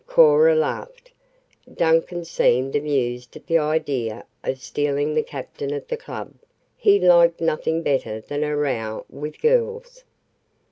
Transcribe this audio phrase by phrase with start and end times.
[0.07, 1.11] Cora laughed.
[1.71, 6.33] Duncan seemed amused at the idea of "stealing" the captain of the club
[6.75, 10.03] he liked nothing better than a "row" with girls.